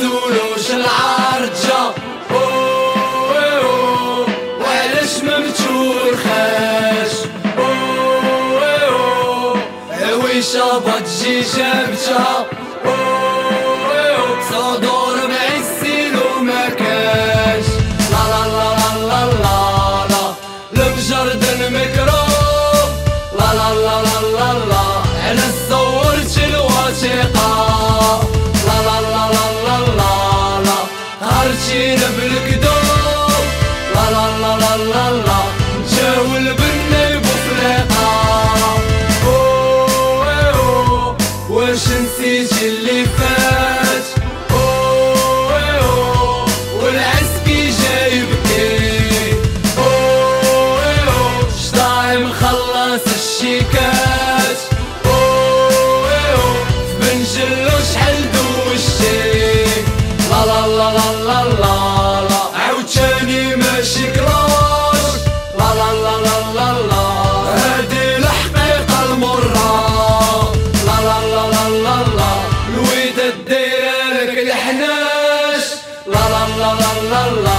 السولوش 0.00 0.70
العرجة؟ 0.70 1.80
وعلاش 4.60 5.22
ما 5.24 5.38
متورخاش 5.38 7.12
عويشة 9.90 10.78
بتجي 10.78 11.40
جابتها 11.40 12.46
صدور 14.50 15.16
معسل 15.28 16.16
وما 16.36 16.68
كاش 16.68 17.64
لا 18.10 18.22
لا 18.32 18.42
لا 18.48 18.68
لا 19.00 19.24
لا 19.32 20.06
لا. 20.08 20.34
لا 20.72 20.86
البجر 20.86 21.22
الميكروب 21.66 22.90
لا 23.38 23.48
لا 23.54 23.74
لا 23.74 24.25
نسيت 42.18 42.62
اللي 42.62 43.04
فات. 43.04 43.56
لا 60.96 61.12
لا 61.24 61.44
لا. 61.60 61.75
لا 77.34 77.55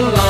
la 0.00 0.25